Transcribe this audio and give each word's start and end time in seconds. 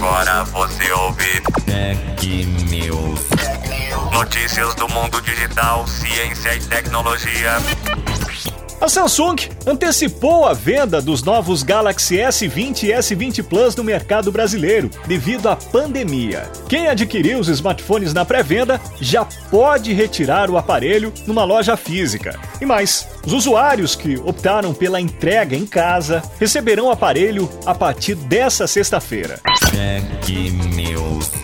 Agora 0.00 0.44
você 0.44 0.90
ouve 0.92 1.42
Tech 1.66 2.46
News. 2.70 3.20
notícias 4.10 4.74
do 4.76 4.88
mundo 4.88 5.20
digital, 5.20 5.86
ciência 5.86 6.54
e 6.54 6.60
tecnologia. 6.60 7.58
A 8.80 8.88
Samsung 8.88 9.36
antecipou 9.66 10.46
a 10.46 10.54
venda 10.54 11.02
dos 11.02 11.22
novos 11.22 11.62
Galaxy 11.62 12.16
S20 12.16 12.84
e 12.84 12.92
S20 12.92 13.42
Plus 13.42 13.76
no 13.76 13.84
mercado 13.84 14.32
brasileiro 14.32 14.88
devido 15.06 15.50
à 15.50 15.54
pandemia. 15.56 16.50
Quem 16.66 16.88
adquiriu 16.88 17.38
os 17.38 17.48
smartphones 17.48 18.14
na 18.14 18.24
pré-venda 18.24 18.80
já 18.98 19.26
pode 19.50 19.92
retirar 19.92 20.48
o 20.48 20.56
aparelho 20.56 21.12
numa 21.26 21.44
loja 21.44 21.76
física. 21.76 22.40
E 22.58 22.64
mais, 22.64 23.06
os 23.26 23.34
usuários 23.34 23.94
que 23.94 24.16
optaram 24.16 24.72
pela 24.72 24.98
entrega 24.98 25.54
em 25.54 25.66
casa 25.66 26.22
receberão 26.38 26.86
o 26.86 26.90
aparelho 26.90 27.50
a 27.66 27.74
partir 27.74 28.14
dessa 28.14 28.66
sexta-feira. 28.66 29.40
News. 30.74 31.39